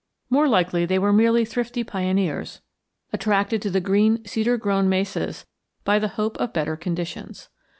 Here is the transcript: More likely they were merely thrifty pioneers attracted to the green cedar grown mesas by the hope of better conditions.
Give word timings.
More 0.31 0.47
likely 0.47 0.87
they 0.87 0.97
were 0.97 1.13
merely 1.13 1.45
thrifty 1.45 1.83
pioneers 1.83 2.61
attracted 3.13 3.61
to 3.61 3.69
the 3.69 3.79
green 3.79 4.25
cedar 4.25 4.57
grown 4.57 4.89
mesas 4.89 5.45
by 5.83 5.99
the 5.99 6.07
hope 6.17 6.37
of 6.37 6.53
better 6.53 6.75
conditions. 6.75 7.49